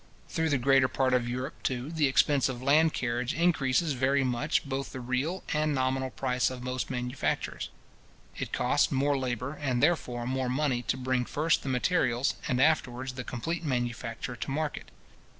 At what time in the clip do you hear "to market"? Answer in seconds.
14.35-14.89